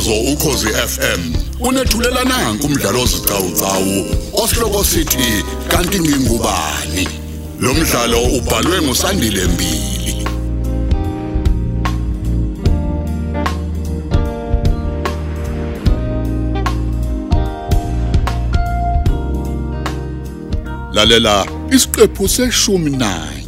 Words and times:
umsakazo 0.00 0.32
ukhosi 0.32 0.66
FM 0.66 1.34
unethulela 1.60 2.24
nanku 2.24 2.66
umdlalo 2.66 3.02
ozicawucawu 3.02 4.06
osihloko 4.32 4.84
sithi 4.84 5.44
kanti 5.68 6.00
ngingubani? 6.00 7.08
Lo 7.60 7.74
mdlalo 7.74 8.22
ubhalwe 8.22 8.82
ngusandile 8.82 9.44
mbili. 9.44 10.26
Lalela 20.92 21.46
isiqephu 21.70 22.28
seshumi 22.28 22.90
9 22.90 23.39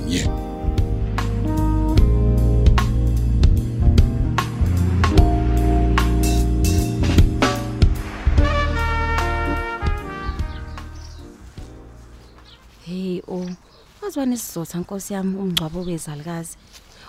wazwana 14.22 14.34
isizotha 14.34 14.78
Nkosi 14.78 15.14
yami 15.14 15.36
umngcwabo 15.36 15.80
wezalikazi. 15.80 16.56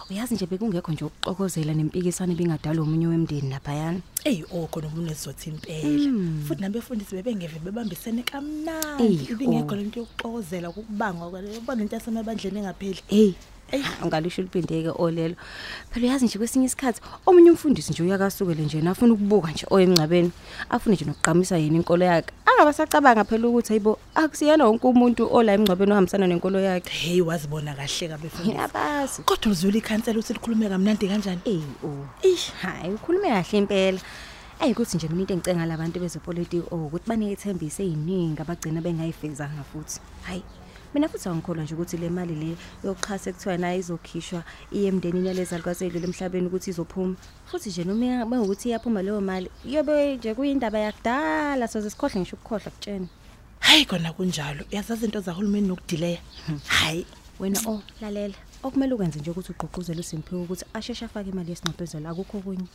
Uyazi 0.09 0.35
nje 0.35 0.45
bekungekho 0.45 0.91
nje 0.91 1.05
ukuxokozela 1.05 1.73
nempikisano 1.73 2.33
ebingadala 2.33 2.81
omunye 2.81 3.07
wemndeni 3.07 3.49
laphayana. 3.49 4.01
Ey 4.25 4.43
okho 4.51 4.81
nomunezothi 4.81 5.49
impela. 5.49 6.09
Futhi 6.45 6.61
nabefundisi 6.61 7.15
bebengeve 7.15 7.59
bebambisene 7.59 8.21
Eyi, 8.21 8.29
kamnandi. 8.29 9.29
Ibingekho 9.31 9.73
oh. 9.73 9.75
lento 9.75 9.99
yokuxokozela 9.99 10.69
ukubangwa 10.69 11.29
kwale. 11.29 11.57
Ubona 11.57 11.81
into 11.83 11.95
yasemabandleni 11.95 12.59
engapheli. 12.59 13.01
Hey, 13.07 13.33
Ey. 13.73 13.83
ungalisho 14.03 14.41
liphindeke 14.41 14.91
olelo. 14.95 15.35
Phela 15.91 16.07
uyazi 16.07 16.25
nje 16.25 16.37
kwesinye 16.37 16.65
isikhathi 16.65 17.01
omunye 17.25 17.49
umfundisi 17.51 17.91
nje 17.91 18.03
uyakasukele 18.03 18.63
nje 18.63 18.81
nafuna 18.81 19.13
ukubuka 19.13 19.51
nje 19.51 19.65
oyemncabeni. 19.69 20.31
Afune 20.69 20.95
nje 20.95 21.05
nokuqhamisa 21.05 21.57
yena 21.57 21.77
inkolo 21.77 22.05
yakhe. 22.05 22.31
Angabasacabanga 22.45 23.23
phela 23.23 23.47
ukuthi 23.47 23.69
hayibo 23.69 23.99
akusiyena 24.15 24.65
wonke 24.65 24.87
umuntu 24.87 25.27
ola 25.31 25.53
emncabeni 25.53 25.91
ohambisana 25.91 26.27
nenkolo 26.27 26.59
yakhe. 26.59 26.89
Hey 26.89 27.21
wazibona 27.21 27.73
kahle 27.73 28.07
kabefundisi. 28.07 28.57
Yabazi. 28.57 29.21
Kodwa 29.25 29.51
uzwela 29.51 29.77
ikhansela 29.77 30.19
ukuthi 30.19 30.33
likhulume 30.33 30.69
kamnandi 30.69 31.07
kanjani? 31.07 31.41
Ey 31.45 31.63
o. 31.83 32.05
Ish. 32.21 32.51
Hayi 32.61 32.93
ukhulume 32.93 33.29
kahle 33.29 33.57
impela. 33.57 33.99
Ey 34.61 34.71
ukuthi 34.71 34.97
nje 34.97 35.07
mina 35.07 35.21
into 35.21 35.33
engicenga 35.33 35.65
labantu 35.65 35.99
bezepolitiki 35.99 36.67
oh 36.71 36.85
ukuthi 36.85 37.09
banike 37.09 37.33
ithembiso 37.33 37.83
eziningi 37.83 38.41
abagcina 38.41 38.81
bengayifezanga 38.81 39.63
futhi. 39.63 39.99
Hayi 40.23 40.43
mina 40.93 41.09
futhi 41.09 41.29
angikholwa 41.29 41.63
nje 41.63 41.73
ukuthi 41.73 41.97
le 41.97 42.09
mali 42.09 42.35
le 42.35 42.57
yokuxhasa 42.83 43.29
ekuthiwa 43.29 43.57
nayo 43.57 43.79
izokhishwa 43.79 44.43
iye 44.71 44.87
emndenini 44.87 45.27
yalezalukwazi 45.27 45.85
edlule 45.85 46.07
emhlabeni 46.07 46.47
ukuthi 46.47 46.69
izophuma. 46.69 47.15
Futhi 47.49 47.69
nje 47.69 47.83
noma 47.83 48.25
bengukuthi 48.25 48.69
iyaphuma 48.69 49.01
leyo 49.01 49.21
mali 49.21 49.49
yobe 49.65 50.17
nje 50.17 50.33
kuyindaba 50.35 50.79
yakudala 50.79 51.67
soze 51.67 51.89
sikhohle 51.89 52.19
ngisho 52.19 52.35
ukukhohlwa 52.35 52.71
kutshena. 52.71 53.07
Hayi 53.59 53.85
kona 53.85 54.13
kunjalo. 54.13 54.65
Uyazazi 54.71 55.05
into 55.05 55.19
zahulumeni 55.21 55.67
nokudileya. 55.67 56.19
Hayi. 56.67 57.05
Wena 57.39 57.59
oh 57.67 57.81
lalela 58.01 58.35
okumele 58.63 58.93
ukwenze 58.93 59.19
nje 59.19 59.31
ukuthi 59.31 59.51
ugqugquzele 59.51 59.99
uSimphiwe 59.99 60.41
ukuthi 60.41 60.65
asheshe 60.73 61.05
afake 61.05 61.29
imali 61.29 61.49
yesinqophezelo 61.49 62.09
akukho 62.09 62.39
kunye. 62.39 62.67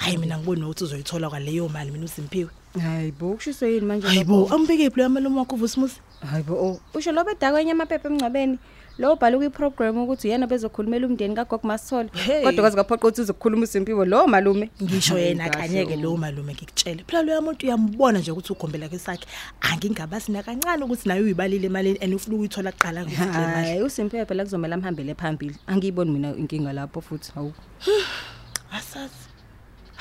Mm. 0.00 0.04
Hayi 0.04 0.16
mina 0.16 0.38
ngibona 0.38 0.66
ukuthi 0.66 0.84
uzoyithola 0.84 1.30
kwaleyo 1.30 1.68
mali 1.68 1.90
mina 1.90 2.04
uSimpiwe. 2.04 2.50
Hayibo 2.82 3.34
kushiso 3.34 3.66
yini 3.66 3.86
manje 3.86 4.06
Hayibo 4.06 4.48
ambike 4.52 4.84
iphi 4.84 5.00
yamalume 5.00 5.38
wakho 5.38 5.54
uVusmusi? 5.56 6.00
Hayibo 6.30 6.54
oh 6.54 6.80
usho 6.94 7.12
lo 7.12 7.24
bedakwenye 7.24 7.72
amaphepha 7.72 8.08
emncwabeni 8.08 8.58
lo 8.98 9.16
bhala 9.16 9.36
kwiprogram 9.38 9.98
ukuthi 9.98 10.28
yena 10.28 10.46
bezokhulumela 10.46 11.06
umndeni 11.06 11.34
kaGogo 11.34 11.66
Masithole 11.66 12.10
Hey. 12.14 12.42
kodwa 12.44 12.62
kwaze 12.62 12.76
kaphoqa 12.76 13.08
ukuthi 13.08 13.20
uzokukhuluma 13.20 13.62
uSimpiwe 13.64 14.06
lo 14.06 14.26
malume 14.26 14.70
Ngisho 14.82 15.14
Hayi, 15.14 15.26
yena 15.26 15.48
kahle, 15.50 15.68
kanyeke 15.68 15.94
oh. 15.94 16.02
lo 16.02 16.16
malume 16.16 16.52
ngikutshele. 16.54 17.04
Phela 17.06 17.22
lo 17.22 17.42
muntu 17.42 17.66
uyambona 17.66 18.18
nje 18.18 18.30
ukuthi 18.30 18.52
ugombela 18.52 18.88
kwesakhe. 18.88 19.26
Angingabazi 19.60 20.32
nakancane 20.32 20.84
ukuthi 20.84 21.08
nayo 21.08 21.22
uyibalile 21.24 21.66
imali 21.66 21.98
and 22.00 22.14
ufuna 22.14 22.36
ukuyithola 22.36 22.72
kuqala 22.72 23.04
ngithi 23.04 23.24
le 23.24 23.46
mali. 23.46 23.68
hayi 23.68 23.82
uSimpiwe 23.82 24.26
phela 24.26 24.44
kuzomela 24.44 24.74
amhambele 24.74 25.14
phambili 25.14 25.56
angiyiboni 25.66 26.10
mina 26.10 26.36
inkinga 26.36 26.72
lapho 26.72 27.00
futhi 27.00 27.32
hawu 27.34 27.52
Asazi. 28.78 29.33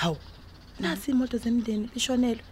Hawu. 0.03 0.17
Nasi 0.79 1.11
imoto 1.11 1.37
zemndeni 1.37 1.89
ishonelwe. 1.95 2.43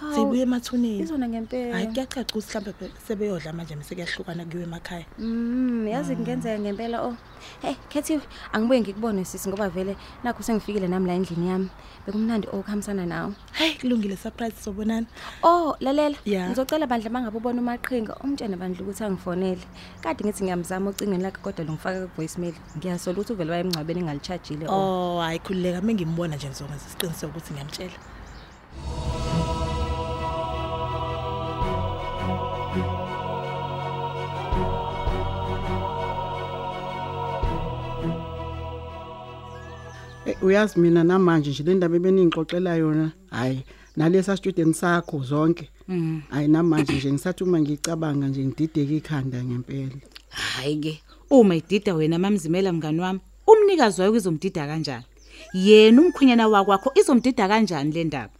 Hawu. 0.00 0.14
Sibuye 0.14 0.42
emathuneni. 0.42 0.98
izona 0.98 1.28
ngempela 1.28 1.74
Hayi 1.74 1.86
kuyacaca 1.86 2.32
ukuthi 2.32 2.48
mhlambe 2.48 2.72
phela 2.72 2.92
sebeyodla 3.06 3.52
manje 3.52 3.76
mase 3.76 3.94
kuyahlukana 3.94 4.44
kuyiwe 4.44 4.64
emakhaya. 4.64 5.04
Mm, 5.18 5.88
yazi 5.88 6.16
kungenzeka 6.16 6.58
ngempela 6.58 7.02
oh. 7.02 7.16
Hey, 7.62 7.74
Kethiwe, 7.88 8.20
angibuye 8.52 8.80
ngikubone 8.80 9.24
sisi 9.24 9.48
ngoba 9.48 9.68
vele 9.68 9.96
nakho 10.24 10.42
sengifikile 10.42 10.88
nami 10.88 11.06
la 11.06 11.14
endlini 11.14 11.48
yami. 11.48 11.68
Bekumnandi 12.06 12.48
okuhambisana 12.48 13.06
nawe. 13.06 13.34
Hayi 13.52 13.74
kulungile 13.74 14.16
surprise 14.16 14.56
sobonana. 14.62 15.06
Oh, 15.42 15.76
lalela. 15.80 16.16
Ya. 16.24 16.48
Ngizocela 16.48 16.86
bandla 16.86 17.10
mangabe 17.10 17.36
ubona 17.36 17.60
umaqhinga, 17.60 18.16
umtshene 18.24 18.56
bandla 18.56 18.82
ukuthi 18.82 19.04
angifonele. 19.04 19.64
Kade 20.02 20.24
ngithi 20.24 20.44
ngiyamzama 20.44 20.90
ocingweni 20.90 21.22
lakhe 21.22 21.40
kodwa 21.42 21.64
longifaka 21.64 22.06
ku 22.06 22.16
voicemail. 22.16 22.54
Ngiyasola 22.76 23.18
ukuthi 23.18 23.32
uvele 23.32 23.50
wayemncwabeni 23.52 24.00
engalichargeile. 24.00 24.66
Oh. 24.68 25.16
Oh 25.16 25.20
hayi 25.20 25.38
khulileka 25.38 25.80
mengimbona 25.82 26.36
nje 26.36 26.48
ngizokwenza 26.48 26.86
isiqiniseko 26.86 27.30
ukuthi 27.32 27.52
ngiyamtshela. 27.52 28.09
Uyazi 40.42 40.80
mina 40.80 41.04
namanje 41.04 41.50
nje 41.50 41.62
le 41.62 41.74
ndaba 41.74 41.96
ebeningixoxela 41.96 42.76
yona 42.76 43.12
hayi 43.30 43.64
nalesa 43.96 44.36
student 44.36 44.74
sakho 44.74 45.22
zonke 45.22 45.70
hayi 46.30 46.48
namanje 46.48 46.92
nje 46.92 47.12
ngisathi 47.12 47.44
uma 47.44 47.60
ngicabanga 47.60 48.28
nje 48.28 48.44
ngidideke 48.44 48.96
ikhanda 48.96 49.44
ngempela 49.44 50.00
Hayi 50.30 50.76
ke, 50.76 51.02
uma 51.30 51.56
idida 51.56 51.94
wena 51.94 52.18
mamzimela 52.18 52.72
mngani 52.72 53.00
wami, 53.00 53.20
umnikazi 53.46 54.00
wayo 54.00 54.16
izomdida 54.16 54.66
kanjani? 54.66 55.04
Yena 55.54 56.02
umkhwenyana 56.02 56.48
wakwakho 56.48 56.92
izomdida 56.94 57.48
kanjani 57.48 57.92
le 57.92 58.04
ndaba? 58.04 58.32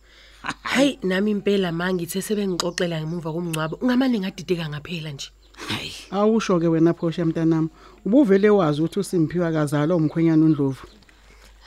Hayi 0.63 0.99
nami 1.03 1.31
impela 1.31 1.73
mangithe 1.73 2.23
sebengixoxela 2.23 3.01
ngemuva 3.01 3.33
komncwabo 3.33 3.77
ungamane 3.83 4.21
ngadideka 4.21 4.69
ngaphela 4.69 5.11
nje. 5.13 5.29
Hayi, 5.69 5.93
awusho 6.11 6.61
ke 6.61 6.69
wena 6.69 6.95
phosha 6.95 7.27
mntanami 7.27 7.69
ubuvele 8.07 8.51
wazi 8.51 8.81
ukuthi 8.81 9.01
uSimphiwe 9.01 9.47
akazalwa 9.47 9.97
umkhwenyana 9.97 10.45
uNdlovu 10.45 10.87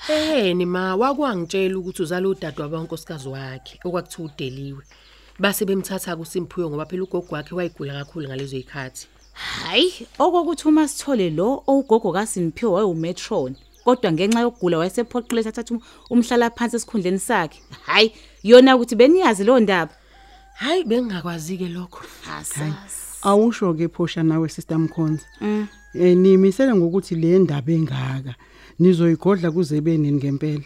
Eh 0.09 0.55
ni 0.55 0.65
ma 0.65 0.95
wakwangitshela 0.95 1.77
ukuthi 1.77 2.01
uzala 2.01 2.27
udadwa 2.27 2.69
bankosikazi 2.69 3.29
wakhe 3.29 3.79
okwakuthiwa 3.85 4.27
udeliwe. 4.27 4.83
Base 5.39 5.65
bemthatha 5.65 6.15
kuSimphiwe 6.15 6.69
ngoba 6.69 6.85
phela 6.85 7.03
ugogo 7.03 7.35
wakhe 7.35 7.55
wayigula 7.55 7.93
kakhulu 7.93 8.27
ngalezo 8.27 8.49
zikhathi. 8.57 9.07
hayi, 9.33 10.07
okokuthi 10.19 10.67
uma 10.67 10.87
sithole 10.87 11.29
lo 11.29 11.63
owugogo 11.67 12.11
kaSimphiwe 12.11 12.71
wayeumetron, 12.71 13.55
kodwa 13.85 14.11
ngenxa 14.11 14.41
yokugula 14.41 14.77
wayesephoqile 14.77 15.43
thatha 15.43 15.63
umhlala 16.09 16.49
phansi 16.49 16.75
esikhundleni 16.75 17.19
sakhe. 17.19 17.59
Hayi, 17.85 18.13
yona 18.43 18.75
ukuthi 18.75 18.95
beniyazi 18.95 19.43
lo 19.43 19.59
ndaba. 19.59 19.93
Hayi 20.53 20.83
bengingakwazi 20.83 21.57
ke 21.57 21.67
lokho. 21.67 22.01
Asazi. 22.29 23.03
awusho 23.23 23.73
ke 23.73 23.87
phosha 23.87 24.23
nawe 24.23 24.49
sister 24.49 24.79
Mkhonza 24.79 25.25
eh 25.41 26.17
nimisele 26.17 26.75
ngokuthi 26.75 27.15
le 27.15 27.39
ndaba 27.39 27.71
engaka 27.71 28.35
nizoyigodla 28.79 29.51
kuze 29.51 29.81
benini 29.81 30.17
ngempela 30.17 30.63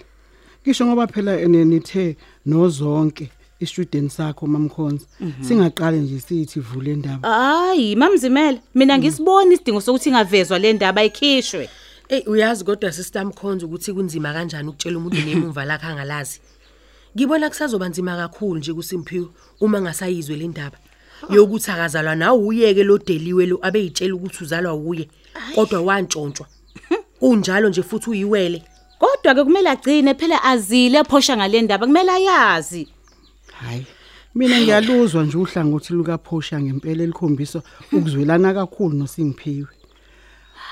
kisho 0.63 0.85
ngoba 0.85 1.07
phela 1.07 1.39
eh, 1.41 1.47
nithe 1.47 2.15
nozonke 2.45 3.29
istudent 3.59 4.11
sakho 4.11 4.47
mamkhonza 4.47 5.05
singaqale 5.41 5.97
nje 5.97 6.19
sithi 6.19 6.59
vule 6.59 6.93
indaba 6.93 7.29
Hayi, 7.29 7.95
mamzimela, 7.95 8.59
mina 8.75 8.97
ngisibona 8.97 9.53
isidingo 9.53 9.81
sokuthi 9.81 10.09
ingavezwa 10.09 10.59
le 10.59 10.73
ndaba 10.73 11.01
ayikhishwe. 11.01 11.69
Eh 12.09 12.23
uyazi 12.27 12.63
kodwa 12.63 12.91
sister 12.91 13.25
Mkhonza 13.25 13.65
ukuthi 13.65 13.93
kunzima 13.93 14.33
kanjani 14.33 14.69
ukutshela 14.69 14.97
umuntu 14.97 15.17
nemumva 15.17 15.65
lakhe 15.65 15.85
angalazi. 15.85 16.39
Ngibona 17.15 17.49
kusazoba 17.49 17.89
nzima 17.89 18.15
kakhulu 18.15 18.59
nje 18.59 18.73
kuSimphiwe 18.73 19.27
uma 19.59 19.81
ngasayizwe 19.81 20.35
le 20.35 20.47
ndaba. 20.47 20.77
Yokuthi 21.29 21.71
akazalwa 21.71 22.15
nawe 22.15 22.37
uyeke 22.39 22.83
lo 22.83 22.97
deliwe 22.97 23.45
lo 23.45 23.59
abeyitshela 23.61 24.15
ukuthi 24.15 24.43
uzalwa 24.43 24.73
uye 24.75 25.09
kodwa 25.55 25.81
wantshontshwa. 25.81 26.47
Kunjalo 27.19 27.69
nje 27.69 27.83
futhi 27.83 28.09
uyiwele. 28.09 28.63
Kodwa 28.99 29.35
ke 29.35 29.43
kumele 29.43 29.69
agcine 29.69 30.13
phela 30.13 30.43
azile 30.43 31.03
phosha 31.03 31.37
ngale 31.37 31.61
ndaba 31.61 31.85
kumele 31.85 32.11
ayazi. 32.11 32.87
hayi 33.61 33.85
mina 34.35 34.61
ngiyaluzwa 34.61 35.23
nje 35.23 35.37
uhlangothi 35.37 35.93
lukaphosha 35.93 36.61
ngempela 36.61 37.03
elikhombisa 37.03 37.61
ukuzwelana 37.91 38.53
kakhulu 38.53 38.93
noSimphiwe 38.97 39.67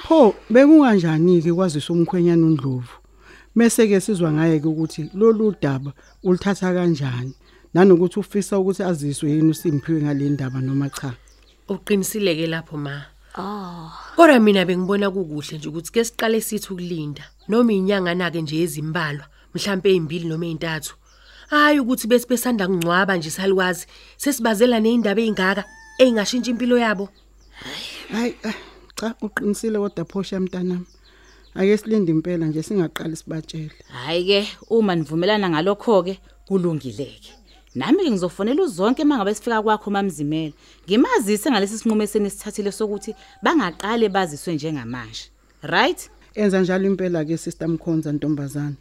pho 0.06 0.36
bekunganjani 0.50 1.42
ke 1.42 1.53
kwazisa 1.53 1.94
umkhwenyana 1.94 2.45
uNdlovu 2.45 2.95
mase 3.56 3.88
ke 3.88 4.00
sizwa 4.01 4.31
ngaye 4.31 4.59
ke 4.59 4.68
ukuthi 4.68 5.09
lolu 5.13 5.56
daba 5.62 5.92
ulithatha 6.24 6.74
kanjani 6.74 7.33
nanokuthi 7.74 8.19
ufisa 8.19 8.59
ukuthi 8.59 8.83
aziswe 8.83 9.31
yini 9.31 9.51
uSimphiwe 9.51 10.01
ngale 10.01 10.30
ndaba 10.30 10.62
noma 10.62 10.89
cha 10.89 11.13
Uqinisile 11.69 12.36
ke 12.36 12.47
lapho 12.47 12.77
ma. 12.77 13.14
Ah. 13.37 13.91
Kodwa 14.15 14.39
mina 14.39 14.65
bengibona 14.65 15.11
kukuhle 15.11 15.57
nje 15.57 15.69
ukuthi 15.69 15.91
ke 15.91 16.03
siqale 16.03 16.41
sithi 16.41 16.73
ukulinda 16.73 17.23
noma 17.47 17.73
inyanga 17.73 18.15
nake 18.15 18.41
nje 18.41 18.63
ezimbalwa 18.63 19.25
mhlambe 19.53 19.89
ezimbili 19.89 20.25
noma 20.27 20.45
ezintathu. 20.45 20.95
hayi 21.49 21.79
ukuthi 21.79 22.07
bese 22.07 22.27
besanda 22.27 22.67
kungcwaba 22.67 23.17
nje 23.17 23.29
salukazi 23.29 23.85
sesibazela 24.17 24.79
neindaba 24.79 25.21
ezingaka 25.21 25.63
engashintsha 25.99 26.51
impilo 26.51 26.77
yabo 26.77 27.09
hayi 28.11 28.35
ah, 28.43 28.53
cha 28.95 29.15
uqinisile 29.21 29.77
kodwa 29.79 30.05
phosha 30.05 30.39
mntanami 30.39 30.85
ake 31.55 31.77
silinde 31.77 32.11
impela 32.11 32.45
nje 32.45 32.63
singaqali 32.63 33.15
sibatshele 33.15 33.77
hayi 33.87 34.25
ke 34.25 34.39
uma 34.69 34.95
nivumelana 34.95 35.49
ngalokho 35.49 36.03
ke 36.03 36.19
kulungileke 36.47 37.31
nami 37.75 38.12
ngizofonela 38.12 38.63
uzonke 38.63 39.04
mangabe 39.04 39.36
sifika 39.36 39.62
kwakho 39.62 39.92
mamzimela 39.92 40.54
ngimazise 40.88 41.51
ngalesi 41.51 41.77
sinqumo 41.77 42.04
esenisithathile 42.04 42.72
sokuthi 42.72 43.16
bangaqale 43.44 44.10
baziswe 44.10 44.54
njengamanje. 44.54 45.24
Right? 45.62 46.10
Enza 46.36 46.62
njalo 46.62 46.88
impela 46.88 47.25
ke 47.25 47.38
sister 47.38 47.68
Mkhonza 47.68 48.12
ntombazana 48.12 48.75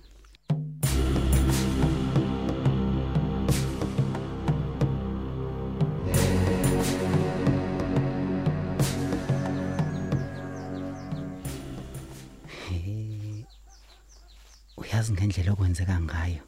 uyazi 14.76 15.12
ngendlela 15.12 15.52
okwenzeka 15.52 16.00
ngayo 16.00 16.42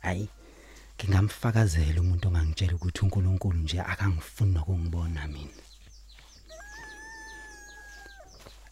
hayi 0.00 0.28
ngingamfakazela 1.38 2.00
umuntu 2.00 2.28
ongangitshela 2.28 2.74
ukuthi 2.74 3.00
uNkulunkulu 3.04 3.58
nje 3.62 3.78
akangifuni 3.80 4.52
nokungibona 4.54 5.22
mina. 5.32 5.62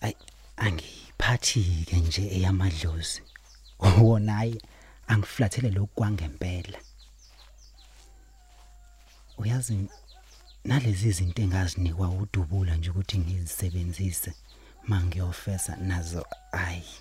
Ay 0.00 0.14
angiphathi 0.56 1.86
ke 1.88 1.96
nje 1.96 2.22
eyamadlozi. 2.36 3.22
Wona 4.02 4.32
hayi 4.34 4.60
angiflathele 5.06 5.70
lokwangempela 5.70 6.78
uyazi 9.38 9.88
nalezi 10.64 11.08
izinto 11.08 11.42
engazinikwa 11.42 12.08
udubula 12.08 12.76
nje 12.76 12.90
ukuthi 12.90 13.18
ngizisebenzise 13.18 14.32
mangiyofesa 14.88 15.76
nazo 15.76 16.26
ayi 16.52 16.94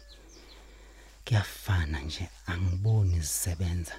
kuyafana 1.26 2.00
nje 2.06 2.30
angiboni 2.46 3.20
zisebenza. 3.20 3.96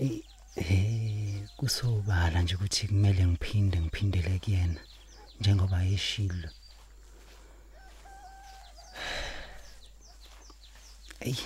Eh 0.00 0.20
eh 0.56 1.48
kusobala 1.56 2.42
nje 2.42 2.54
ukuthi 2.54 2.88
kumele 2.88 3.26
ngiphinde 3.26 3.80
ngiphindele 3.80 4.38
kuyena 4.38 4.80
njengoba 5.40 5.82
yeshilo 5.82 6.50
ey 11.20 11.38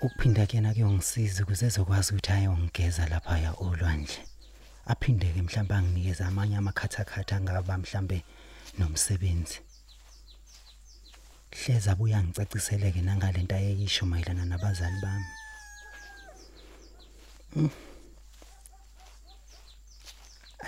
ukuphinda 0.00 0.46
kuyena 0.46 0.74
kuyongisiza 0.74 1.42
ukuze 1.42 1.66
ezokwazi 1.66 2.08
ukuthi 2.12 2.32
ayongigeza 2.32 3.08
lapha 3.12 3.38
ya 3.44 3.52
olwandle 3.66 4.22
aphinde 4.92 5.26
ke 5.34 5.42
mhlawumbe 5.42 5.74
anginikeze 5.74 6.24
amanye 6.24 6.56
amakhathakhatha 6.56 7.36
angaba 7.36 7.78
mhlambe 7.78 8.18
nomsebenzi. 8.78 9.58
Hleza 11.58 11.92
abuya 11.92 12.22
ngicaciseleke 12.22 13.00
nangalento 13.02 13.54
ayeyisho 13.56 14.06
mayelana 14.06 14.44
nabazali 14.44 14.98
bami. 15.02 15.30
Mm. 15.30 15.45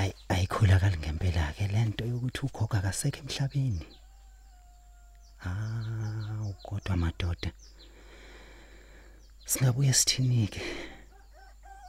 Ay 0.01 0.11
ayikholakali 0.35 0.97
ngempela 0.99 1.53
ke 1.57 1.65
lento 1.75 2.03
yokuthi 2.11 2.41
ugogo 2.47 2.77
akasekho 2.79 3.19
emhlabeni. 3.25 3.87
Ah 5.47 6.45
kodwa 6.67 6.95
madoda 6.97 7.51
singabuye 9.51 9.93
sithinike. 9.93 10.63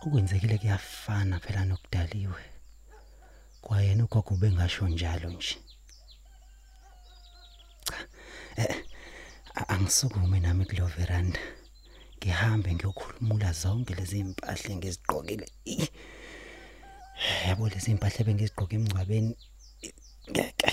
Okwenzekile 0.04 0.57
kuyafana 0.57 1.40
phela 1.44 1.62
nokudaliwe 1.66 2.44
kwayena 3.62 4.04
ugogo 4.04 4.34
bengasho 4.42 4.88
njalo 4.88 5.30
nje. 5.30 5.56
Cha 7.86 7.98
eh 8.63 8.75
a- 9.60 9.68
angisukume 9.74 10.40
nami 10.40 10.66
kulo 10.66 10.86
veranda. 10.96 11.40
Ngihambe 12.19 12.69
ngiyokhulumula 12.75 13.50
zonke 13.62 13.94
lezi 13.95 14.19
impahla 14.19 14.69
engizigqokile. 14.74 15.48
Ih. 15.66 15.88
yabo 17.48 17.63
lezi 17.71 17.92
impahla 17.92 18.21
bengizigqoke 18.27 18.75
emngcwabeni 18.75 19.33
ngeke 20.31 20.71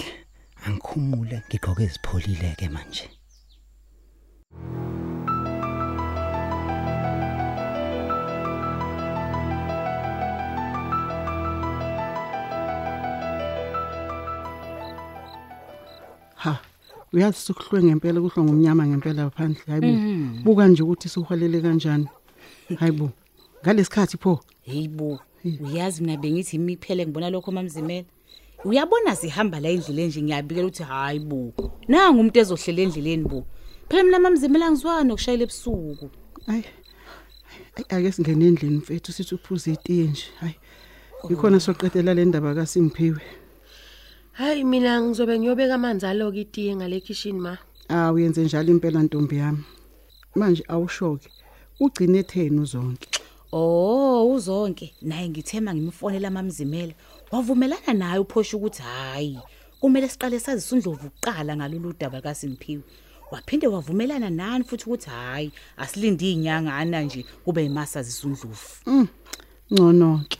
angikhumule 0.66 1.36
ngigqoke 1.46 1.82
ezipholile 1.88 2.50
ke 2.58 2.68
manje. 2.74 3.06
Uyazi 17.16 17.38
sokuhlwe 17.46 17.82
ngempela 17.84 18.20
kuhlwa 18.20 18.44
ngomnyama 18.44 18.82
ngempela 18.86 19.30
phandle 19.36 19.62
hayibo 19.72 19.92
buka 20.44 20.68
nje 20.68 20.82
ukuthi 20.82 21.08
siholele 21.08 21.58
kanjani 21.64 22.08
hayibo 22.80 23.10
ngalesikhathi 23.62 24.16
pho 24.22 24.40
Heyibo, 24.66 25.20
uyazi 25.44 26.02
mina 26.02 26.16
bengithi 26.16 26.56
imiphele 26.56 27.06
ngibona 27.06 27.30
lokho 27.30 27.52
mamzimela. 27.52 28.06
Uyabona 28.64 29.16
sihamba 29.16 29.60
la 29.60 29.68
endleleni 29.68 30.08
nje 30.08 30.22
ngiyabikela 30.22 30.66
ukuthi 30.66 30.82
hayi 30.82 31.20
bo. 31.20 31.54
Nanga 31.88 32.10
umuntu 32.10 32.40
ezohlela 32.40 32.82
endleleni 32.82 33.24
bo. 33.30 33.46
Phela 33.88 34.02
mina 34.02 34.18
mamzimela 34.18 34.70
ngizwana 34.70 35.04
nokushayela 35.06 35.44
ebusuku. 35.46 36.10
ayi 36.50 36.64
ayi, 37.76 37.86
ake 37.94 38.12
singene 38.12 38.46
endlini 38.46 38.76
mfethu 38.76 39.12
sithi 39.12 39.34
uphuza 39.34 39.70
itiye 39.70 40.04
nje 40.04 40.26
hayi 40.40 40.56
ikhona 41.30 41.60
soqedela 41.60 42.14
le 42.14 42.24
ndaba 42.24 42.54
kaSimphiwe 42.54 43.22
hayi 44.38 44.64
mina 44.64 45.00
ngizobe 45.00 45.38
ngiyobeka 45.38 45.74
amanzi 45.74 46.06
aloke 46.06 46.40
itiye 46.40 46.76
ngale 46.76 47.00
kitchen 47.00 47.38
ma 47.40 47.58
ah 47.88 48.12
uyenze 48.12 48.44
njalo 48.44 48.70
impela 48.70 49.02
ntombi 49.02 49.36
yami 49.36 49.64
manje 50.38 50.62
awushoke 50.68 51.28
ugcine 51.80 52.18
etheni 52.18 52.60
uzonke 52.60 53.08
Oh, 53.52 54.34
uzonke 54.34 54.94
naye 55.02 55.28
ngithema 55.28 55.74
ngimfonela 55.74 56.30
mamzimela. 56.30 56.92
Wavumelana 57.30 57.92
naye 57.94 58.18
uphosha 58.18 58.56
ukuthi 58.56 58.82
hayi, 58.82 59.38
kumele 59.80 60.08
siqale 60.08 60.40
sazise 60.40 60.74
uNdlovu 60.74 61.06
uqala 61.06 61.56
ngalolu 61.56 61.94
daba 62.00 62.20
kaSimphiwe. 62.20 62.82
Waphinde 63.30 63.66
wavumelana 63.66 64.30
nani 64.30 64.64
futhi 64.64 64.84
ukuthi 64.84 65.10
hayi, 65.10 65.52
asilinde 65.76 66.32
inyangana 66.32 67.02
nje 67.02 67.24
kube 67.44 67.62
yimasazisa 67.62 68.26
uNdlovu. 68.26 69.06
ngcono 69.72 70.20
ke 70.28 70.38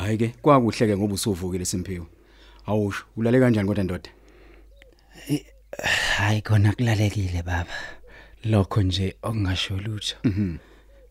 hayi 0.00 0.18
ke 0.18 0.28
kwakuhle 0.42 0.86
ke 0.86 0.96
ngoba 0.96 1.14
usuvukile 1.14 1.64
simphiwe 1.64 2.06
awusho 2.66 3.04
ulale 3.16 3.40
kanjani 3.40 3.68
kodwa 3.68 3.84
ndoda? 3.84 4.10
Hayi 6.16 6.42
khona 6.42 6.72
kulalekile 6.72 7.42
baba. 7.42 7.74
Lokho 8.44 8.82
nje 8.82 9.16
okungasho 9.22 9.76
lutho. 9.76 10.16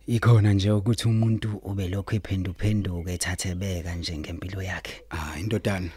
Ikhona 0.08 0.53
nje 0.53 0.72
ukuthi 0.72 1.08
umuntu 1.08 1.58
ube 1.63 1.88
lokho 1.88 2.15
ephenduphenduka 2.15 3.12
ethathebeka 3.12 3.96
nje 3.96 4.17
ngempilo 4.17 4.62
yakhe. 4.62 5.01
Hayi 5.10 5.43
indodana 5.43 5.89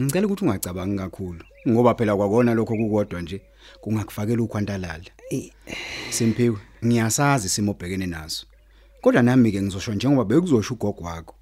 ngicela 0.00 0.26
ukuthi 0.26 0.44
ungacabangi 0.44 0.98
kakhulu 0.98 1.44
ngoba 1.68 1.94
phela 1.94 2.16
kwakona 2.16 2.54
lokho 2.54 2.76
kukodwa 2.76 3.22
nje 3.22 3.40
kungakufakela 3.80 4.42
ukhwantalala. 4.42 5.10
Simphiwe 6.10 6.58
ngiyasazi 6.84 7.46
isimo 7.46 7.70
obhekene 7.72 8.06
naso. 8.06 8.46
Kodwa 9.00 9.22
nami 9.22 9.52
ke 9.52 9.62
ngizosho 9.62 9.94
njengoba 9.94 10.24
bekuzosho 10.24 10.74
ugogo 10.74 11.04
wakho 11.04 11.34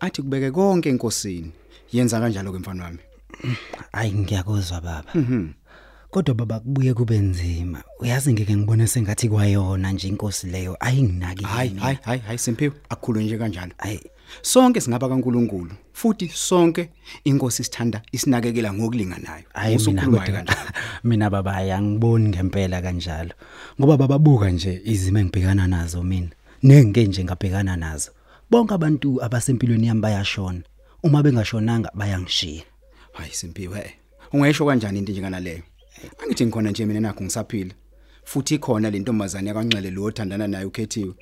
athi 0.00 0.22
kubeke 0.22 0.50
konke 0.50 0.88
enkosini. 0.88 1.52
Yenza 1.92 2.20
kanjalo 2.20 2.52
ke 2.52 2.58
mfana 2.58 2.84
wami. 2.84 2.98
Hayi 3.92 4.12
ngiyakuzwa 4.12 4.80
baba. 4.80 5.12
Kodwa 6.10 6.34
baba 6.34 6.60
kubuye 6.60 6.94
kube 6.94 7.18
nzima. 7.18 7.82
Uyazi 8.00 8.32
ngeke 8.32 8.56
ngibone 8.56 8.86
sengathi 8.86 9.28
kwayona 9.28 9.92
nje 9.92 10.08
inkosi 10.08 10.46
leyo. 10.46 10.76
Ayinginaki 10.80 11.44
hayi 11.44 11.74
hayi 11.74 11.98
hayi 12.02 12.20
hayi 12.20 12.38
simphiwe 12.38 12.72
akukhulu 12.88 13.20
nje 13.20 13.38
kanjalo. 13.38 13.72
Hayi. 13.78 14.00
Sonke 14.42 14.80
singaba 14.80 15.08
kaNkuluNkulu 15.08 15.70
futhi 15.92 16.28
sonke 16.28 16.90
inkosi 17.24 17.64
sithanda 17.64 18.02
isinakekela 18.12 18.72
ngokulinganayo 18.72 19.44
hayi 19.52 19.76
mina 19.76 19.82
Usukhuluma 19.82 20.18
kodwa 20.18 20.34
kanjalo. 20.34 20.70
mina 21.04 21.30
baba 21.30 21.56
ayangiboni 21.56 22.28
ngempela 22.28 22.82
kanjalo. 22.82 23.30
Ngoba 23.80 23.96
bababuka 23.96 24.50
nje 24.50 24.82
izimo 24.84 25.18
engibhekana 25.18 25.66
nazo 25.66 26.02
mina 26.02 26.28
nenge 26.62 27.06
nje 27.06 27.24
ngabhekana 27.24 27.76
nazo. 27.76 28.10
Bonke 28.50 28.74
abantu 28.74 29.22
abasempilweni 29.22 29.86
yami 29.86 30.00
bayashona. 30.00 30.62
Uma 31.02 31.22
bengashonanga 31.22 31.90
bayangishiya. 31.94 32.62
Hayi 33.12 33.32
simphiwe 33.32 33.94
ungayisho 34.32 34.66
kanjani 34.66 34.98
into 34.98 35.12
njengana 35.12 35.40
leyo? 35.40 35.62
Angithi 36.22 36.46
ngikhona 36.46 36.70
nje 36.70 36.86
mina 36.86 37.00
nakho 37.00 37.24
ngisaphila. 37.24 37.74
Futhi 38.24 38.54
ikhona 38.54 38.90
le 38.90 38.98
ntombazane 38.98 39.48
yakanxele 39.48 39.90
lo 39.90 40.04
othandana 40.04 40.48
naye 40.48 40.64
ukhethiwe. 40.64 41.14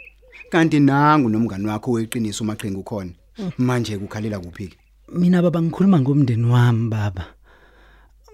Kanti 0.50 0.80
nangu 0.80 1.28
nomngani 1.28 1.66
wakho 1.66 1.90
weqiniso 1.90 2.44
umaqhinga 2.44 2.78
ukhona. 2.78 3.10
Manje 3.58 3.98
kukhalela 3.98 4.40
kuphi 4.40 4.68
ke? 4.68 4.76
Mina 5.12 5.42
baba 5.42 5.62
ngikhuluma 5.62 6.00
ngomndeni 6.00 6.46
wami 6.46 6.88
baba. 6.88 7.26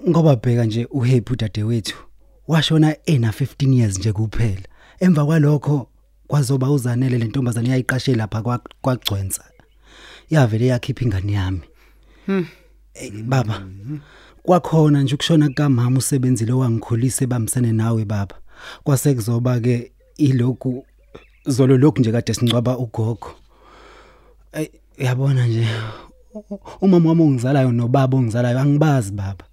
Ngoba 0.09 0.37
bheka 0.37 0.65
nje 0.65 0.87
uHappy 0.91 1.33
udadewethu 1.33 1.97
washona 2.49 2.97
ena 3.07 3.31
15 3.31 3.75
years 3.75 3.99
nje 3.99 4.13
kuphela. 4.13 4.63
Emva 5.01 5.25
kwalokho 5.27 5.89
kwazoba 6.26 6.71
uzanele 6.71 7.19
le 7.19 7.25
ntombazane 7.25 7.69
yayiqashe 7.69 8.14
lapha 8.14 8.43
kwa- 8.43 8.61
kwagcwensa. 8.83 9.45
Yavele 10.31 10.66
yakhipha 10.66 11.04
ingane 11.04 11.33
yami. 11.33 11.61
Eh, 12.95 13.12
baba 13.25 13.66
kwakhona 14.43 15.02
nje 15.02 15.14
ukushona 15.14 15.49
kukamama 15.49 15.99
usebenzile 15.99 16.52
wangikhulisa 16.52 17.25
ebambisene 17.25 17.73
nawe 17.73 18.04
baba. 18.04 18.37
Kwase 18.85 19.14
kuzoba 19.14 19.61
ke 19.61 19.93
iloku 20.16 20.87
zolo 21.47 21.76
lokhu 21.78 22.00
nje 22.00 22.12
kade 22.12 22.35
sincwaba 22.35 22.78
ugogo. 22.78 23.31
Ey 24.52 24.69
yabona 24.99 25.47
nje 25.47 25.66
u- 26.35 26.59
umama 26.81 27.09
wami 27.09 27.23
ongizalayo 27.23 27.73
nobaba 27.73 28.16
ongizalayo 28.19 28.59
angibazi 28.59 29.12
baba. 29.12 29.45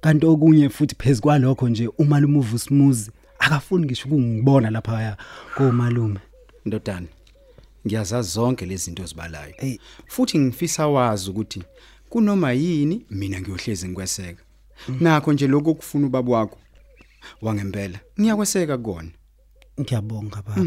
Kanti 0.00 0.26
okunye 0.26 0.68
futhi 0.68 0.94
phezukwalokho 0.98 1.68
nje 1.68 1.88
umalume 1.98 2.38
uvusimuzi 2.38 3.10
akafuni 3.40 3.84
ngisho 3.86 4.08
ukungibona 4.08 4.70
lapha 4.70 5.02
ya 5.02 5.16
komalume. 5.54 6.20
Ndodana 6.64 7.06
ngiyazazi 7.86 8.30
zonke 8.30 8.66
lezi 8.66 8.84
zinto 8.84 9.06
zibalayo 9.06 9.54
Ey. 9.58 9.78
futhi 10.06 10.38
ngifisa 10.38 10.86
wazi 10.88 11.30
ukuthi 11.30 11.62
kunoma 12.08 12.52
yini 12.52 13.04
mina 13.10 13.40
ngiyohlezi 13.40 13.88
ngikweseka. 13.88 14.42
Nakho 15.00 15.32
nje 15.32 15.46
lokho 15.46 15.74
kufuna 15.74 16.06
ubaba 16.06 16.32
wakho 16.32 16.58
wangempela 17.42 17.98
ngiyakweseka 18.20 18.78
kona. 18.78 19.10
Ngiyabonga 19.80 20.42
baba. 20.42 20.66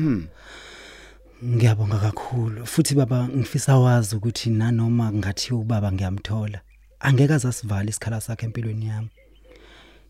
Ngiyabonga 1.45 1.99
kakhulu. 1.99 2.65
Futhi 2.65 2.95
baba 2.95 3.27
ngifisa 3.27 3.77
wazi 3.77 4.15
ukuthi 4.15 4.49
nanoma 4.49 5.13
ngathi 5.13 5.53
ubaba 5.53 5.91
ngiyamthola 5.91 6.61
angeke 6.99 7.33
azasivala 7.33 7.89
isikhala 7.89 8.21
sakhe 8.21 8.45
empilweni 8.45 8.85
yami. 8.85 9.09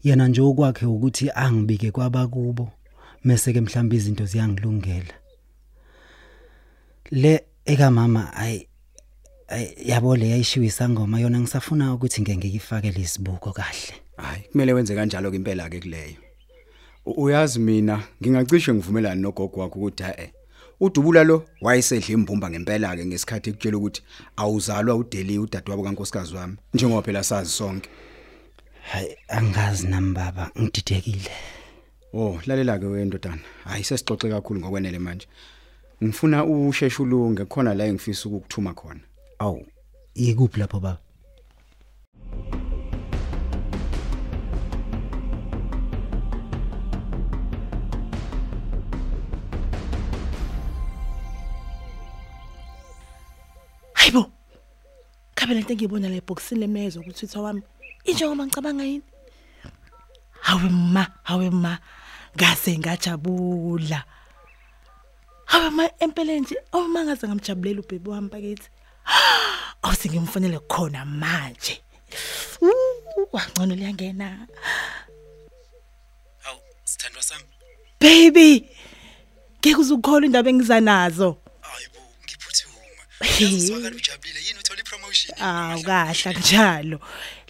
Yena 0.04 0.28
nje 0.28 0.42
okwakhe 0.42 0.86
ukuthi 0.86 1.32
angibike 1.36 1.92
kwabakubo 1.92 2.72
mase 3.24 3.54
ke 3.54 3.62
mhlawumbe 3.62 3.96
izinto 3.96 4.26
ziyangilungela. 4.26 5.14
Le 7.12 7.44
eka 7.66 7.92
mama 7.92 8.34
ay 8.36 8.68
yabo 9.86 10.16
le 10.16 10.30
yayishiwe 10.30 10.66
isangoma 10.66 11.20
yona 11.20 11.40
ngisafuna 11.40 11.94
ukuthi 11.94 12.22
ngeke 12.22 12.38
ngiyifake 12.38 12.92
lesibuko 12.92 13.52
kahle. 13.52 13.96
Hayi 14.18 14.44
kumele 14.52 14.74
wenze 14.74 14.96
kanjalo 14.96 15.32
ke 15.32 15.36
impela 15.36 15.70
ke 15.70 15.80
kuleyo 15.80 16.24
uyazi 17.06 17.60
mina 17.60 18.04
ngingacishe 18.22 18.74
ngivumelana 18.74 19.22
nogogo 19.22 19.60
wakho 19.60 19.80
ukuthi 19.80 20.04
eh 20.04 20.32
udubula 20.80 21.24
lo 21.24 21.46
wayesedla 21.62 22.14
imbumba 22.14 22.50
ngempela 22.50 22.96
ke 22.96 23.06
ngesikhathi 23.06 23.50
ekutshela 23.50 23.78
ukuthi 23.78 24.02
awuzalwa 24.36 24.96
udeli 24.96 25.40
udadewabo 25.40 25.84
kankosikazi 25.84 26.36
wami 26.36 26.56
njengoba 26.74 27.02
phela 27.02 27.24
sazi 27.24 27.50
sonke. 27.50 27.90
Hayi 28.92 29.18
angazi 29.28 29.88
nami 29.88 30.14
baba 30.14 30.52
ngididekile 30.60 31.32
Oh, 32.16 32.40
lalela 32.46 32.78
ke 32.80 32.86
wendodana. 32.86 33.42
Hayi 33.66 33.84
sesixoxe 33.84 34.30
kakhulu 34.30 34.60
ngokwenele 34.60 35.00
manje. 35.00 35.28
Ngifuna 36.04 36.46
usheshe 36.46 37.02
ulunge 37.02 37.46
khona 37.46 37.74
la 37.74 37.86
engifisa 37.86 38.30
ukukuthuma 38.30 38.74
khona. 38.74 39.02
awu 39.40 39.66
ikuphi 40.16 40.60
lapho 40.60 40.80
baba 40.80 41.00
hayibo 53.94 54.32
khabe 55.36 55.54
lento 55.54 55.74
engiyibona 55.74 56.10
le 56.10 56.22
boxini 56.22 56.60
lemezo 56.62 57.02
kuTwitter 57.04 57.42
wami 57.42 57.62
injengoba 58.04 58.46
ngicabanga 58.46 58.84
yini? 58.84 59.04
Hawe 60.42 60.70
ma 60.70 61.08
hawe 61.24 61.50
ma 61.50 61.78
ngase 62.38 62.78
ngajabula. 62.78 64.04
Hawe 65.46 65.70
ma 65.70 65.90
empeleni 66.00 66.42
nje 66.42 66.56
awuma 66.72 67.04
ngaze 67.06 67.28
ngamjabulela 67.28 67.80
ubhebi 67.82 68.10
wami 68.10 68.30
bakithi. 68.30 68.70
Awuthi 69.84 70.10
ngimfonele 70.10 70.60
khona 70.68 71.06
manje. 71.06 71.82
Uh, 72.62 73.28
wangcono 73.32 73.76
liyangena. 73.76 74.48
Awu 76.48 76.60
sithandwa 76.84 77.24
sami. 77.24 77.44
Baby 78.00 78.70
ngeke 79.60 79.76
uzukholwa 79.80 80.26
indaba 80.26 80.50
engiza 80.50 80.80
nazo. 80.80 81.38
Hayibo 81.62 82.00
ngiphuthuma 82.24 82.74
Hey. 83.24 83.56
uzwakala 83.58 83.96
ujabulile 83.96 84.40
yini? 84.46 84.60
Uthola 84.60 84.80
ipromotion. 84.82 85.42
Awu 85.42 85.84
kahla 85.84 86.34
njalo 86.34 87.00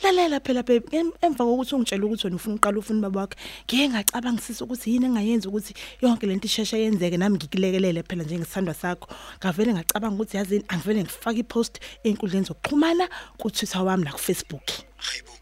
lalela 0.04 0.40
phela 0.40 0.64
baby 0.64 0.98
em- 0.98 1.12
emva 1.22 1.44
kokuthi 1.46 1.76
ungitshela 1.76 2.06
ukuthi 2.06 2.28
wena 2.28 2.36
ufuna 2.36 2.56
uqala 2.56 2.78
ufuna 2.80 3.02
baba 3.02 3.20
wakhe 3.22 3.38
ngeke 3.68 3.90
ngacabangisisa 3.90 4.66
ukuthi 4.66 4.92
yini 4.92 5.06
engayenza 5.06 5.50
ukuthi 5.50 5.74
yonke 6.02 6.26
lento 6.28 6.46
isheshe 6.46 6.78
yenzeke 6.80 7.18
nami 7.18 7.36
ngikulekelele 7.38 8.04
phela 8.04 8.24
njengesithandwa 8.24 8.74
sakho. 8.74 9.08
Ngavele 9.40 9.74
ngacabanga 9.74 10.16
ukuthi 10.16 10.38
yazini 10.38 10.64
angivele 10.68 11.04
ngifake 11.04 11.40
ipost 11.40 11.80
einkundleni 12.04 12.46
zokuxhumana 12.46 13.08
ku 13.38 13.50
Twitter 13.52 13.82
wami 13.82 14.04
la 14.06 14.12
ku 14.12 14.20
Facebook 14.20 14.68
hayibo 14.98 15.34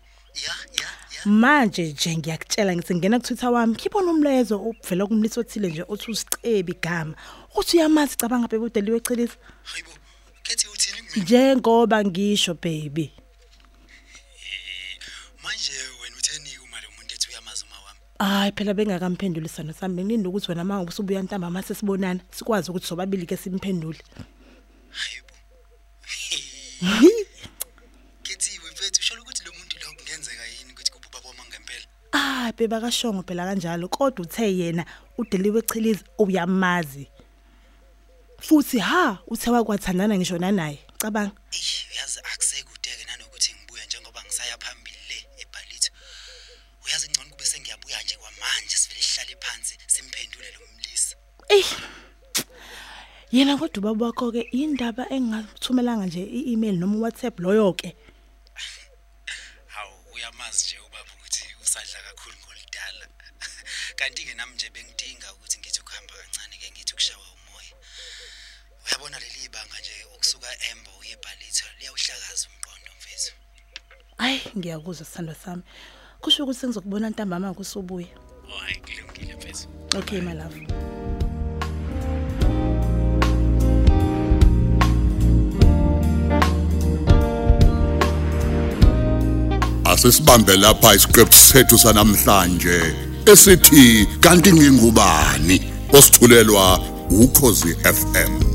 ya 0.46 0.54
ya 0.80 0.90
manje 1.26 1.84
nje 1.94 2.18
ngiyakutshela 2.18 2.76
ngithi 2.76 2.96
ngena 2.96 3.20
ku 3.20 3.26
Twitter 3.28 3.50
wami 3.50 3.74
ngibona 3.74 4.12
umlezo 4.12 4.56
ovela 4.58 5.06
kumlisi 5.08 5.40
othile 5.40 5.68
nje 5.70 5.84
othi 5.88 6.12
usicebi 6.12 6.72
igama 6.72 7.14
uthi 7.56 7.78
uyamazi 7.78 8.18
cabanga 8.18 8.48
baby 8.48 8.66
udeliwe 8.66 8.98
echelisa 8.98 9.38
hayibo 9.64 9.92
kethi 10.44 10.68
uthini? 10.68 11.24
Njengoba 11.24 12.04
ngisho 12.06 12.54
baby. 12.54 13.12
Hayi 18.22 18.52
phela 18.52 18.74
bengakamphenduli 18.74 19.50
sano 19.50 19.74
sami 19.74 19.96
benginini 19.96 20.28
ukuthi 20.28 20.52
wena 20.52 20.64
manje 20.64 20.90
usubuya 20.90 21.24
ntamba 21.24 21.50
mase 21.50 21.74
sibonana 21.74 22.20
sikwazi 22.32 22.70
ukuthi 22.70 22.88
sobabili 22.88 23.26
ke 23.26 23.38
simphendule. 23.38 23.98
hayibo 24.92 25.34
kethiwe 28.24 28.72
mfethu 28.72 29.00
usho 29.02 29.14
ukuthi 29.22 29.46
lo 29.46 29.52
muntu 29.58 29.76
lo 29.82 29.88
kungenzeka 29.98 30.44
yini 30.54 30.72
ukuthi 30.74 30.92
kube 30.92 31.08
ubaba 31.08 31.30
wami 31.30 31.50
ngempela 31.50 31.86
Ah 32.14 32.52
beba 32.58 32.82
kashongo 32.82 33.24
phela 33.24 33.46
kanjalo 33.46 33.88
kodwa 33.88 34.26
uthe 34.26 34.58
yena 34.58 34.86
udeliwe 35.18 35.60
echilizi 35.60 36.04
uyamazi. 36.18 37.08
Futhi 38.40 38.80
ha 38.80 39.18
uthe 39.28 39.50
wakwathandana 39.50 40.18
ngisho 40.18 40.38
nanaye. 40.38 40.80
Cabanga. 41.00 41.34
Eish 41.52 41.71
Yena 53.32 53.58
kodwa 53.58 53.92
ubaba 53.92 54.06
wakho 54.06 54.32
ke 54.32 54.42
indaba 54.52 55.08
engathumelanga 55.10 56.06
nje 56.06 56.20
i-email 56.20 56.76
noma 56.76 56.98
WhatsApp 57.00 57.40
loyo 57.40 57.74
ke. 57.74 57.96
Hawu 59.66 59.96
uyamazi 60.16 60.66
nje 60.66 60.78
ubaba 60.80 61.12
ukuthi 61.16 61.44
usadla 61.64 62.00
kakhulu 62.06 62.36
ngolidala. 62.44 63.08
Kanti 63.96 64.26
ke 64.28 64.34
nami 64.36 64.56
nje 64.56 64.70
bengidinga 64.70 65.34
ukuthi 65.34 65.60
ngithi 65.60 65.80
ukuhamba 65.80 66.14
kancane 66.14 66.56
ke 66.60 66.72
ngithi 66.72 66.94
ukushawa 66.94 67.24
umoya. 67.24 67.74
Uyabona 68.86 69.20
leli 69.20 69.50
banga 69.50 69.80
nje 69.80 69.96
ukusuka 70.16 70.50
Embo 70.72 70.92
uye 71.00 71.16
eBhalitho 71.16 71.66
liyawuhlakaza 71.80 72.48
umqondo 72.52 72.92
mfethu. 73.00 73.34
Ay 74.18 74.40
ngiyakuzwa 74.58 75.06
sithando 75.06 75.34
sami. 75.34 75.64
Kusho 76.20 76.44
ukuthi 76.44 76.68
ngizokubona 76.68 77.10
ntambama 77.10 77.54
kusubuya. 77.54 78.12
Oh 78.52 78.60
hayi 78.60 78.76
kulungile 78.84 79.36
mfethu. 79.36 79.66
Okay 79.96 80.20
my 80.20 80.34
love. 80.34 81.01
Asisibambe 90.02 90.58
lapha 90.58 90.96
isiqephu 90.96 91.38
sethu 91.38 91.78
sanamhlanje 91.78 92.78
esithi 93.32 94.08
kanti 94.20 94.54
ngingubani? 94.54 95.58
Osithulelwa 95.94 96.80
ukhozi 97.10 97.76
FM 97.84 98.51